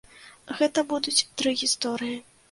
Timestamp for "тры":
1.41-1.53